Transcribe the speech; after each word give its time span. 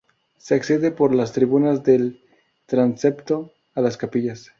Se 0.39 0.55
accede 0.55 0.89
por 0.91 1.13
las 1.13 1.31
tribunas 1.31 1.83
del 1.83 2.23
transepto 2.65 3.53
a 3.75 3.81
las 3.81 3.97
capillas. 3.97 4.49